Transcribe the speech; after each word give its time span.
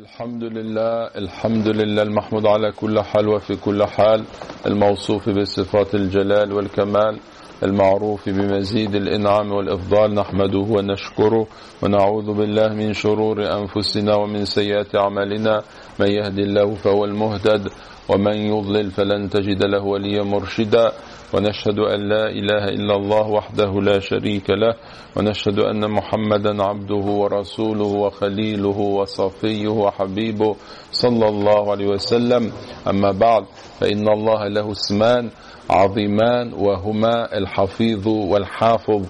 الحمد 0.00 0.44
لله 0.44 1.06
الحمد 1.22 1.68
لله 1.68 2.02
المحمود 2.02 2.46
على 2.46 2.72
كل 2.72 3.00
حال 3.00 3.28
وفي 3.28 3.56
كل 3.56 3.84
حال 3.84 4.24
الموصوف 4.66 5.28
بصفات 5.28 5.94
الجلال 5.94 6.52
والكمال. 6.52 7.18
المعروف 7.62 8.28
بمزيد 8.28 8.94
الإنعام 8.94 9.52
والإفضال 9.52 10.14
نحمده 10.14 10.58
ونشكره 10.58 11.46
ونعوذ 11.82 12.32
بالله 12.32 12.68
من 12.68 12.92
شرور 12.92 13.44
أنفسنا 13.58 14.14
ومن 14.14 14.44
سيئات 14.44 14.96
أعمالنا. 14.96 15.62
من 16.00 16.06
يهدي 16.06 16.42
الله 16.42 16.74
فهو 16.74 17.04
المهتد 17.04 17.68
ومن 18.08 18.36
يضلل 18.36 18.90
فلن 18.90 19.30
تجد 19.30 19.64
له 19.64 19.84
وليا 19.84 20.22
مرشدا. 20.22 20.92
ونشهد 21.34 21.78
أن 21.78 22.08
لا 22.08 22.26
إله 22.28 22.64
إلا 22.68 22.96
الله 22.96 23.28
وحده 23.28 23.80
لا 23.80 23.98
شريك 23.98 24.50
له. 24.50 24.74
ونشهد 25.16 25.58
أن 25.58 25.90
محمدا 25.90 26.62
عبده 26.62 27.04
ورسوله 27.20 27.86
وخليله 27.86 28.78
وصفيه 28.78 29.68
وحبيبه 29.68 30.56
صلى 30.92 31.28
الله 31.28 31.70
عليه 31.70 31.86
وسلم. 31.86 32.52
أما 32.88 33.10
بعد 33.12 33.44
فإن 33.80 34.08
الله 34.08 34.48
له 34.48 34.72
اسمان 34.72 35.30
عظيمان 35.70 36.52
وهما 36.52 37.36
الحفيظ 37.50 38.08
والحافظ. 38.08 39.06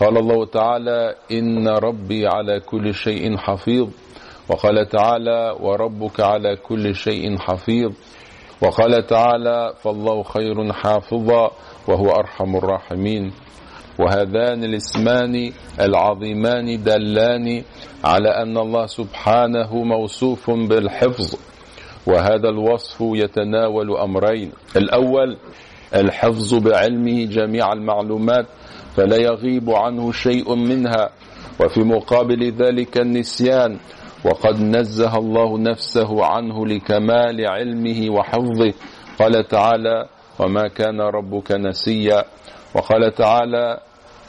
قال 0.00 0.18
الله 0.18 0.46
تعالى 0.46 1.14
إن 1.32 1.68
ربي 1.68 2.26
على 2.26 2.60
كل 2.60 2.94
شيء 2.94 3.36
حفيظ. 3.36 3.88
وقال 4.48 4.88
تعالى 4.88 5.56
وربك 5.60 6.20
على 6.20 6.56
كل 6.56 6.94
شيء 6.94 7.38
حفيظ. 7.38 7.92
وقال 8.62 9.06
تعالى 9.06 9.72
فالله 9.82 10.22
خير 10.22 10.72
حافظا 10.72 11.50
وهو 11.88 12.10
أرحم 12.10 12.56
الراحمين. 12.56 13.32
وهذان 13.98 14.64
الاسمان 14.64 15.52
العظيمان 15.80 16.82
دلان 16.82 17.62
على 18.04 18.28
أن 18.28 18.56
الله 18.56 18.86
سبحانه 18.86 19.74
موصوف 19.84 20.50
بالحفظ. 20.50 21.34
وهذا 22.06 22.48
الوصف 22.48 23.00
يتناول 23.00 23.96
أمرين. 23.96 24.52
الأول 24.76 25.36
الحفظ 25.94 26.54
بعلمه 26.54 27.24
جميع 27.24 27.72
المعلومات 27.72 28.46
فلا 28.96 29.16
يغيب 29.16 29.70
عنه 29.70 30.12
شيء 30.12 30.54
منها. 30.54 31.10
وفي 31.60 31.80
مقابل 31.80 32.52
ذلك 32.52 32.98
النسيان 32.98 33.78
وقد 34.24 34.60
نزه 34.60 35.18
الله 35.18 35.58
نفسه 35.58 36.24
عنه 36.24 36.66
لكمال 36.66 37.46
علمه 37.46 38.10
وحفظه. 38.10 38.72
قال 39.18 39.48
تعالى 39.48 40.06
وما 40.38 40.68
كان 40.68 41.00
ربك 41.00 41.52
نسيا 41.52 42.24
وقال 42.74 43.14
تعالى 43.14 43.80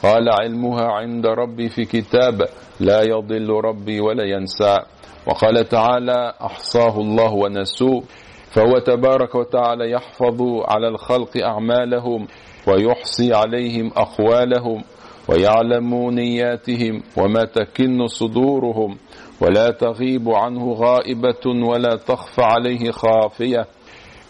قال 0.02 0.28
علمها 0.28 0.84
عند 0.84 1.26
ربي 1.26 1.68
في 1.68 1.84
كتاب 1.84 2.48
لا 2.80 3.02
يضل 3.02 3.50
ربي 3.64 4.00
ولا 4.00 4.24
ينسى 4.24 4.78
وقال 5.26 5.68
تعالى 5.68 6.32
أحصاه 6.42 7.00
الله 7.00 7.32
ونسوه 7.32 8.02
فهو 8.50 8.78
تبارك 8.78 9.34
وتعالى 9.34 9.90
يحفظ 9.90 10.42
على 10.68 10.88
الخلق 10.88 11.36
أعمالهم 11.44 12.26
ويحصي 12.66 13.34
عليهم 13.34 13.90
أقوالهم 13.96 14.82
ويعلم 15.28 16.10
نياتهم 16.10 17.02
وما 17.16 17.44
تكن 17.44 18.06
صدورهم 18.06 18.96
ولا 19.40 19.70
تغيب 19.70 20.28
عنه 20.28 20.72
غائبة 20.72 21.66
ولا 21.68 21.96
تخفى 21.96 22.42
عليه 22.42 22.90
خافية. 22.90 23.66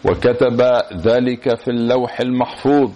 وكتب 0.05 0.61
ذلك 1.07 1.55
في 1.55 1.67
اللوح 1.67 2.19
المحفوظ. 2.21 2.91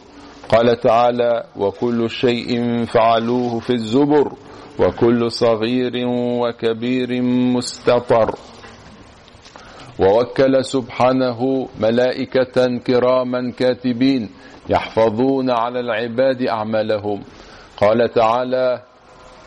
قال 0.49 0.79
تعالى 0.79 1.43
وكل 1.55 2.09
شيء 2.09 2.83
فعلوه 2.85 3.59
في 3.59 3.73
الزبر 3.73 4.33
وكل 4.79 5.31
صغير 5.31 6.07
وكبير 6.07 7.21
مستطر. 7.21 8.35
ووكل 9.99 10.65
سبحانه 10.65 11.67
ملائكة 11.79 12.77
كراما 12.77 13.51
كاتبين 13.51 14.29
يحفظون 14.69 15.49
على 15.49 15.79
العباد 15.79 16.41
أعمالهم. 16.41 17.23
قال 17.77 18.11
تعالى 18.13 18.81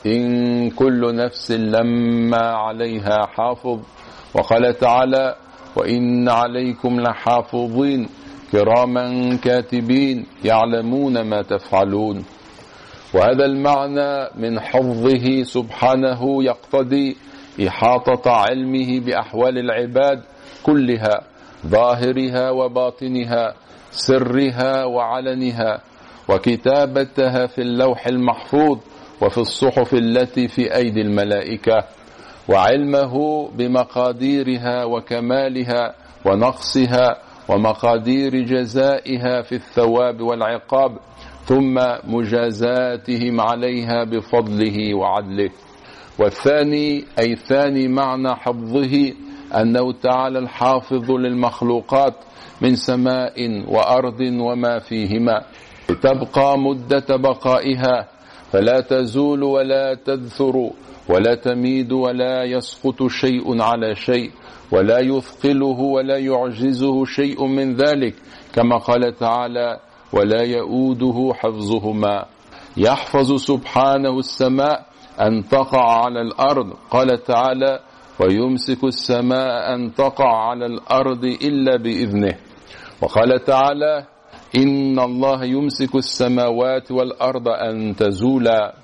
إن 0.07 0.71
كل 0.71 1.17
نفس 1.17 1.51
لما 1.51 2.43
عليها 2.43 3.27
حافظ. 3.27 3.81
وقال 4.35 4.79
تعالى 4.79 5.35
وإن 5.77 6.29
عليكم 6.29 7.01
لحافظين 7.01 8.09
كراما 8.53 9.37
كاتبين 9.37 10.27
يعلمون 10.45 11.21
ما 11.21 11.43
تفعلون. 11.43 12.25
وهذا 13.15 13.45
المعنى 13.45 14.29
من 14.37 14.61
حفظه 14.61 15.43
سبحانه 15.43 16.45
يقتضي 16.45 17.17
إحاطة 17.69 18.31
علمه 18.31 19.01
بأحوال 19.01 19.59
العباد 19.59 20.23
كلها 20.67 21.21
ظاهرها 21.67 22.51
وباطنها 22.51 23.55
سرها 23.91 24.85
وعلنها. 24.85 25.81
وكتابتها 26.29 27.47
في 27.47 27.61
اللوح 27.63 28.07
المحفوظ 28.07 28.79
وفي 29.23 29.39
الصحف 29.39 29.95
التي 29.95 30.49
في 30.49 30.75
أيدي 30.77 31.01
الملائكة. 31.01 31.85
وعلمه 32.49 33.49
بمقاديرها 33.49 34.85
وكمالها 34.85 35.95
ونقصها 36.25 37.17
ومقادير 37.49 38.43
جزائها 38.43 39.43
في 39.43 39.55
الثواب 39.55 40.21
والعقاب 40.21 40.99
ثم 41.45 41.75
مجازاتهم 42.05 43.41
عليها 43.41 44.05
بفضله 44.05 44.95
وعدله. 44.95 45.51
والثاني 46.19 47.05
أي 47.21 47.37
ثاني 47.37 47.89
معنى 47.89 48.35
حفظه 48.35 49.13
أنه 49.57 49.93
تعالى 49.93 50.39
الحافظ 50.39 51.11
للمخلوقات 51.11 52.15
من 52.61 52.75
سماء 52.77 53.65
وأرض 53.69 54.21
وما 54.21 54.79
فيهما. 54.79 55.43
تبقى 56.03 56.59
مدة 56.59 57.17
بقائها 57.17 58.09
فلا 58.53 58.81
تزول 58.81 59.43
ولا 59.43 59.95
تدثر 59.95 60.71
ولا 61.09 61.35
تميد 61.35 61.93
ولا 61.93 62.45
يسقط 62.45 63.07
شيء 63.07 63.63
على 63.63 63.95
شيء 63.95 64.31
ولا 64.73 64.99
يثقله 64.99 65.81
ولا 65.81 66.19
يعجزه 66.19 67.05
شيء 67.05 67.47
من 67.47 67.77
ذلك 67.77 68.15
كما 68.55 68.77
قال 68.79 69.17
تعالى 69.17 69.81
ولا 70.13 70.43
يؤوده 70.43 71.33
حفظهما 71.35 72.25
يحفظ 72.77 73.33
سبحانه 73.33 74.19
السماء 74.19 74.87
أن 75.21 75.49
تقع 75.49 76.05
على 76.05 76.21
الأرض. 76.21 76.73
قال 76.91 77.23
تعالى 77.23 77.81
ويمسك 78.21 78.85
السماء 78.85 79.75
أن 79.75 79.95
تقع 79.95 80.49
على 80.49 80.67
الأرض 80.67 81.25
إلا 81.25 81.77
بإذنه. 81.77 82.35
وقال 83.03 83.45
تعالى 83.45 84.05
إن 84.57 85.01
الله 85.01 85.45
يمسك 85.45 85.95
السماوات 85.95 86.93
والأرض 86.93 87.49
أن 87.49 87.97
تزولا 87.97 88.75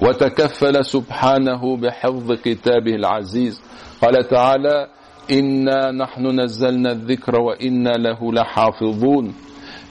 وتكفل 0.00 0.84
سبحانه 0.84 1.76
بحفظ 1.76 2.32
كتابه 2.32 2.94
العزيز. 2.94 3.62
قال 4.02 4.28
تعالى 4.28 4.86
إنا 5.30 5.90
نحن 5.90 6.40
نزلنا 6.40 6.92
الذكر 6.92 7.40
وإنا 7.40 7.90
له 7.90 8.32
لحافظون. 8.32 9.34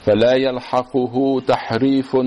فلا 0.05 0.33
يلحقه 0.33 1.41
تحريف 1.47 2.17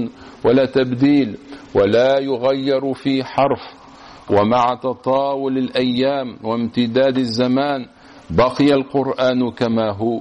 ولا 0.44 0.64
تبديل 0.64 1.38
ولا 1.74 2.18
يغير 2.18 2.94
في 2.94 3.24
حرف. 3.24 3.83
ومع 4.30 4.74
تطاول 4.82 5.58
الأيام 5.58 6.36
وامتداد 6.44 7.18
الزمان 7.18 7.86
بقي 8.30 8.74
القرآن 8.74 9.50
كما 9.50 9.90
هو 9.90 10.20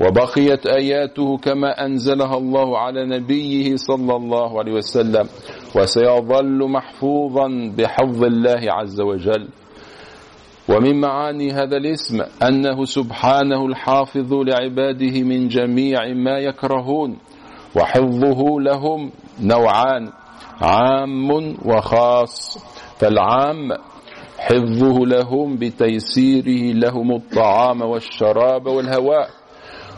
وبقيت 0.00 0.66
آياته 0.66 1.36
كما 1.38 1.86
أنزلها 1.86 2.36
الله 2.36 2.78
على 2.78 3.06
نبيه 3.06 3.76
صلى 3.76 4.16
الله 4.16 4.58
عليه 4.58 4.72
وسلم 4.72 5.28
وسيظل 5.76 6.68
محفوظا 6.70 7.72
بحفظ 7.78 8.24
الله 8.24 8.60
عز 8.72 9.00
وجل. 9.00 9.48
ومن 10.68 11.00
معاني 11.00 11.52
هذا 11.52 11.76
الاسم 11.76 12.22
أنه 12.42 12.84
سبحانه 12.84 13.66
الحافظ 13.66 14.34
لعباده 14.34 15.22
من 15.22 15.48
جميع 15.48 16.14
ما 16.14 16.38
يكرهون 16.38 17.18
وحفظه 17.76 18.60
لهم 18.60 19.10
نوعان. 19.42 20.12
عام 20.62 21.30
وخاص 21.64 22.58
فالعام 22.98 23.68
حفظه 24.38 25.06
لهم 25.06 25.56
بتيسيره 25.56 26.74
لهم 26.74 27.12
الطعام 27.12 27.82
والشراب 27.82 28.66
والهواء 28.66 29.30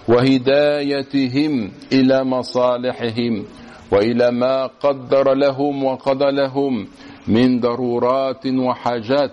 وهدايتهم 0.08 1.70
إلى 1.92 2.24
مصالحهم 2.24 3.44
وإلى 3.92 4.30
ما 4.30 4.66
قدر 4.66 5.34
لهم 5.34 5.84
وقضى 5.84 6.30
لهم 6.30 6.86
من 7.28 7.60
ضرورات 7.60 8.46
وحاجات 8.46 9.32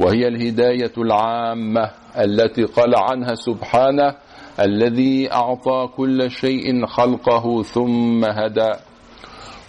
وهي 0.00 0.28
الهداية 0.28 0.92
العامة 0.98 1.90
التي 2.18 2.64
قال 2.64 2.94
عنها 2.96 3.34
سبحانه 3.34 4.14
الذي 4.60 5.32
أعطى 5.32 5.88
كل 5.96 6.30
شيء 6.30 6.86
خلقه 6.86 7.62
ثم 7.62 8.24
هدى. 8.24 8.72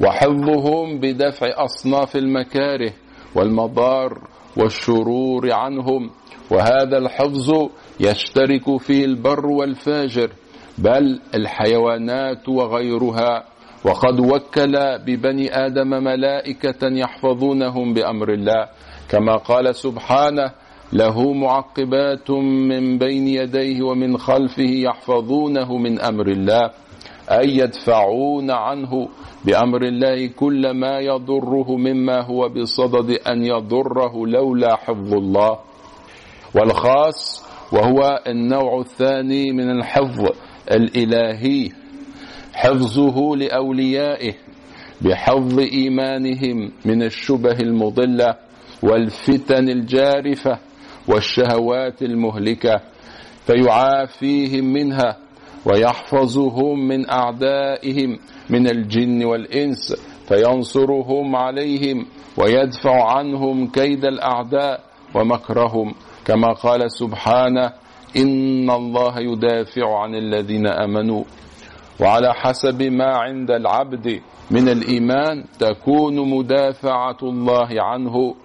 وحفظهم 0.02 1.00
بدفع 1.00 1.48
أصناف 1.66 2.16
المكاره 2.16 2.94
والمضار 3.36 4.28
والشرور 4.58 5.54
عنهم. 5.54 6.10
وهذا 6.52 6.98
الحفظ 6.98 7.70
يشترك 8.00 8.78
فيه 8.78 9.06
البر 9.06 9.46
والفاجر 9.46 10.30
بل 10.78 11.20
الحيوانات 11.36 12.50
وغيرها. 12.50 13.44
وقد 13.86 14.20
وكل 14.20 14.74
ببني 15.06 15.66
آدم 15.66 15.90
ملائكة 15.90 16.88
يحفظونهم 16.88 17.94
بأمر 17.94 18.34
الله. 18.34 18.68
كما 19.10 19.36
قال 19.36 19.76
سبحانه 19.76 20.52
له 20.94 21.34
معقبات 21.34 22.32
من 22.70 22.98
بين 22.98 23.28
يديه 23.28 23.82
ومن 23.82 24.18
خلفه 24.18 24.70
يحفظونه 24.70 25.78
من 25.78 26.00
أمر 26.00 26.28
الله. 26.28 26.72
أي 27.32 27.58
يدفعون 27.58 28.52
عنه 28.52 29.10
بأمر 29.46 29.82
الله 29.84 30.28
كل 30.28 30.72
ما 30.72 31.00
يضره 31.00 31.76
مما 31.78 32.22
هو 32.22 32.50
بصدد 32.50 33.12
أن 33.12 33.46
يضره 33.46 34.28
لولا 34.28 34.76
حفظ 34.76 35.14
الله. 35.14 35.60
والخاص 36.56 37.44
وهو 37.72 38.22
النوع 38.28 38.80
الثاني 38.80 39.52
من 39.52 39.70
الحفظ 39.72 40.30
الإلهي 40.72 41.70
حفظه 42.54 43.36
لأوليائه 43.36 44.34
بحفظ 45.02 45.60
إيمانهم 45.60 46.72
من 46.86 47.04
الشبه 47.04 47.52
المضلة 47.60 48.36
والفتن 48.84 49.70
الجارفة 49.70 50.60
والشهوات 51.08 52.02
المهلكة 52.02 52.82
فيعافيهم 53.46 54.66
منها 54.74 55.18
ويحفظهم 55.66 56.88
من 56.88 57.10
أعدائهم 57.10 58.20
من 58.50 58.68
الجن 58.68 59.26
والإنس 59.26 59.96
فينصرهم 60.28 61.36
عليهم 61.36 62.06
ويدفع 62.38 63.18
عنهم 63.18 63.68
كيد 63.68 64.06
الأعداء 64.06 64.84
ومكرهم. 65.16 65.94
كما 66.26 66.54
قال 66.54 66.92
سبحانه 66.92 67.72
إن 68.18 68.70
الله 68.70 69.20
يدافع 69.20 70.00
عن 70.00 70.16
الذين 70.16 70.68
أمنوا. 70.68 71.24
وعلى 72.02 72.34
حسب 72.34 72.84
ما 72.84 73.18
عند 73.18 73.52
العبد 73.52 74.22
من 74.52 74.70
الإيمان 74.70 75.44
تكون 75.60 76.30
مدافعة 76.30 77.18
الله 77.24 77.70
عنه. 77.82 78.36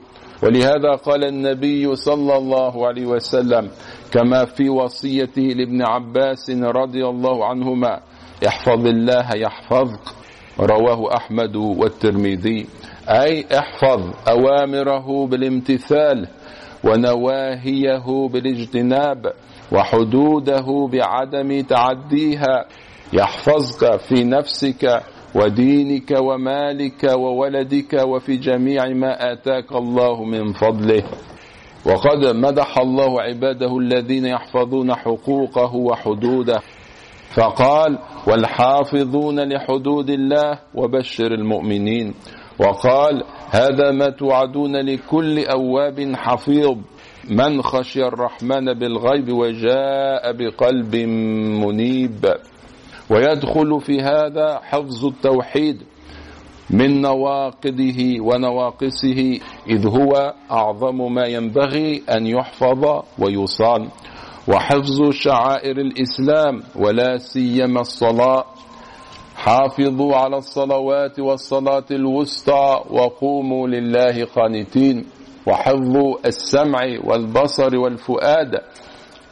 ولهذا 0.43 0.95
قال 1.05 1.25
النبي 1.25 1.97
صلى 1.97 2.37
الله 2.37 2.87
عليه 2.87 3.07
وسلم 3.07 3.71
كما 4.13 4.45
في 4.45 4.69
وصيته 4.69 5.43
لابن 5.43 5.83
عباس 5.83 6.51
رضي 6.51 7.07
الله 7.07 7.45
عنهما 7.47 8.01
احفظ 8.47 8.87
الله 8.87 9.37
يحفظك 9.37 10.01
رواه 10.61 11.17
أحمد 11.17 11.57
والترمذي. 11.57 12.67
أي 13.09 13.47
احفظ 13.59 14.01
أوامره 14.29 15.27
بالامتثال 15.27 16.29
ونواهيه 16.85 18.29
بالاجتناب 18.33 19.33
وحدوده 19.73 20.89
بعدم 20.93 21.61
تعديها 21.61 22.65
يحفظك 23.13 23.97
في 24.01 24.25
نفسك 24.25 25.03
ودينك 25.35 26.11
ومالك 26.21 27.05
وولدك 27.05 28.03
وفي 28.07 28.37
جميع 28.37 28.89
ما 28.89 29.33
آتاك 29.33 29.73
الله 29.73 30.25
من 30.25 30.53
فضله. 30.53 31.03
وقد 31.87 32.37
مدح 32.37 32.79
الله 32.79 33.23
عباده 33.23 33.79
الذين 33.79 34.25
يحفظون 34.27 34.95
حقوقه 34.95 35.77
وحدوده. 35.77 36.61
فقال 37.35 37.99
والحافظون 38.27 39.53
لحدود 39.53 40.11
الله 40.11 40.59
وبشر 40.75 41.33
المؤمنين. 41.33 42.15
وقال 42.61 43.25
هذا 43.51 43.91
ما 43.91 44.11
توعدون 44.11 44.77
لكل 44.77 45.45
أواب 45.47 46.13
حفيظ. 46.17 46.77
من 47.31 47.63
خشي 47.63 48.03
الرحمن 48.03 48.65
بالغيب 48.75 49.33
وجاء 49.33 50.33
بقلب 50.33 50.97
منيب. 51.65 52.27
ويدخل 53.11 53.81
في 53.81 54.01
هذا 54.01 54.61
حفظ 54.63 55.07
التوحيد 55.07 55.83
من 56.71 57.01
نواقضه 57.01 58.21
ونواقصه 58.21 59.41
إذ 59.71 59.87
هو 59.89 60.35
أعظم 60.51 61.15
ما 61.15 61.27
ينبغي 61.27 62.03
أن 62.11 62.27
يحفظ 62.27 63.03
ويصان. 63.19 63.89
وحفظ 64.49 65.11
شعائر 65.11 65.77
الإسلام 65.79 66.63
ولا 66.77 67.19
سيما 67.19 67.81
الصلاة. 67.81 68.45
حافظوا 69.37 70.17
على 70.17 70.37
الصلوات 70.37 71.21
والصلاة 71.21 71.85
الوسطى 71.91 72.85
وقوموا 72.91 73.69
لله 73.69 74.25
قانتين. 74.37 75.05
وحفظ 75.47 75.97
السمع 76.27 76.99
والبصر 77.05 77.77
والفؤاد. 77.77 78.61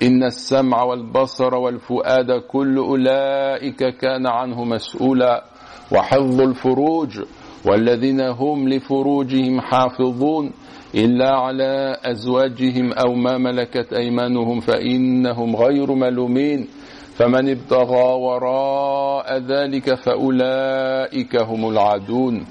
إن 0.03 0.23
السمع 0.25 0.83
والبصر 0.83 1.55
والفؤاد 1.55 2.33
كل 2.49 2.79
أولئك 2.79 3.97
كان 3.97 4.27
عنه 4.27 4.65
مسؤولا. 4.65 5.45
وحفظ 5.93 6.41
الفروج 6.41 7.21
والذين 7.65 8.21
هم 8.21 8.69
لفروجهم 8.69 9.61
حافظون. 9.61 10.53
إلا 10.95 11.31
على 11.31 11.97
أزواجهم 12.05 12.93
أو 12.93 13.15
ما 13.15 13.39
ملكت 13.39 13.93
أيمانهم 13.93 14.61
فإنهم 14.61 15.57
غير 15.57 15.93
ملومين. 15.95 16.69
فمن 17.15 17.49
ابتغى 17.51 18.13
وراء 18.15 19.39
ذلك 19.39 19.95
فأولئك 19.95 21.43
هم 21.43 21.69
العادون. 21.69 22.45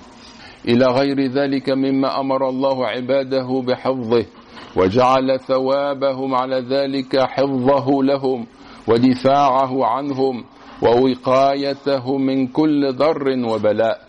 إلى 0.68 0.86
غير 0.86 1.32
ذلك 1.32 1.70
مما 1.70 2.20
أمر 2.20 2.50
الله 2.50 2.88
عباده 2.88 3.64
بحفظه 3.68 4.26
وجعل 4.76 5.40
ثوابهم 5.40 6.36
على 6.36 6.60
ذلك 6.60 7.20
حفظه 7.20 8.04
لهم 8.04 8.46
ودفاعه 8.88 9.86
عنهم 9.86 10.44
ووقايته 10.82 12.18
من 12.18 12.48
كل 12.48 12.94
ضر 12.94 13.28
وبلاء. 13.48 14.00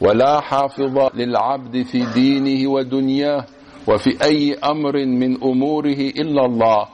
ولا 0.00 0.40
حافظ 0.40 1.08
للعبد 1.14 1.82
في 1.82 2.06
دينه 2.14 2.70
ودنياه 2.70 3.44
وفي 3.88 4.24
أي 4.24 4.54
أمر 4.54 4.96
من 5.06 5.42
أموره 5.42 6.00
إلا 6.22 6.46
الله. 6.46 6.86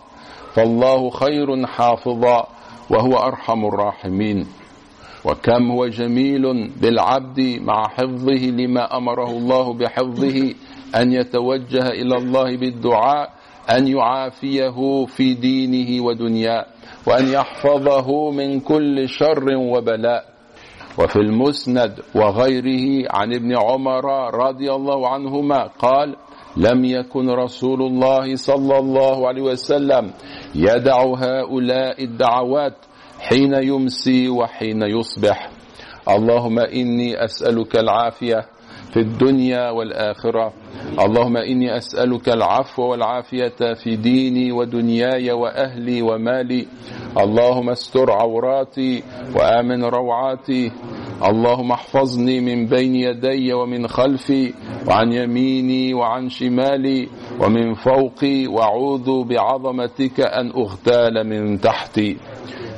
فالله 0.55 1.11
خير 1.11 1.67
حافظا 1.67 2.47
وهو 2.91 3.17
أرحم 3.17 3.65
الراحمين. 3.65 4.47
وكم 5.25 5.71
هو 5.71 5.87
جميل 5.87 6.71
بالعبد 6.81 7.61
مع 7.65 7.89
حفظه 7.89 8.45
لما 8.51 8.97
أمره 8.97 9.31
الله 9.31 9.73
بحفظه 9.73 10.55
أن 10.97 11.13
يتوجه 11.13 11.89
إلى 11.89 12.17
الله 12.17 12.57
بالدعاء 12.57 13.33
أن 13.71 13.87
يعافيه 13.87 15.05
في 15.07 15.35
دينه 15.35 16.05
ودنياه 16.05 16.67
وأن 17.07 17.29
يحفظه 17.29 18.31
من 18.31 18.61
كل 18.61 19.09
شر 19.09 19.57
وبلاء. 19.57 20.35
وفي 20.99 21.17
المسند 21.17 22.01
وغيره 22.15 23.09
عن 23.11 23.35
ابن 23.35 23.57
عمر 23.57 24.05
رضي 24.35 24.73
الله 24.73 25.09
عنهما 25.09 25.67
قال 25.79 26.17
لم 26.57 26.85
يكن 26.85 27.31
رسول 27.31 27.83
الله 27.83 28.37
صلى 28.37 28.79
الله 28.79 29.29
عليه 29.29 29.43
وسلم 29.43 30.11
يدع 30.55 31.03
هؤلاء 31.03 32.05
الدعوات 32.05 32.75
حين 33.21 33.55
يمسي 33.55 34.29
وحين 34.29 34.83
يصبح. 34.83 35.51
اللهم 36.09 36.59
إني 36.59 37.25
أسألك 37.25 37.77
العافية 37.77 38.47
في 38.95 39.01
الدنيا 39.01 39.71
والآخرة. 39.71 40.53
اللهم 40.99 41.37
إني 41.37 41.77
أسألك 41.77 42.29
العفو 42.29 42.83
والعافية 42.83 43.75
في 43.75 43.97
ديني 43.97 44.53
ودنياي 44.53 45.33
وأهلي 45.33 46.03
ومالي. 46.03 46.67
اللهم 47.19 47.71
استر 47.71 48.13
عوراتي 48.13 49.03
وآمن 49.37 49.85
روعاتي. 49.85 50.73
اللهم 51.25 51.73
احفظني 51.73 52.41
من 52.41 52.67
بين 52.67 52.95
يدي 52.95 53.53
ومن 53.53 53.89
خلفي 53.89 54.55
وعن 54.89 55.13
يميني 55.13 55.95
وعن 55.95 56.29
شمالي 56.29 57.09
ومن 57.41 57.75
فوقي. 57.75 58.47
وأعوذ 58.47 59.25
بعظمتك 59.25 60.21
أن 60.21 60.51
أغتال 60.51 61.27
من 61.27 61.61
تحتي. 61.61 62.17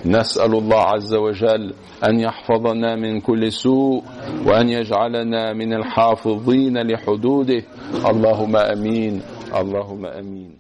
نسأل 0.05 0.55
الله 0.55 0.81
عز 0.81 1.15
وجل 1.15 1.75
أن 2.09 2.21
يحفظنا 2.21 2.97
من 2.97 3.21
كل 3.21 3.53
سوء 3.53 4.03
وأن 4.47 4.69
يجعلنا 4.69 5.53
من 5.53 5.73
الحافظين 5.73 6.79
لحدوده. 6.79 7.63
اللهم 8.07 8.57
أمين. 8.57 9.23
اللهم 9.55 10.07
أمين. 10.07 10.57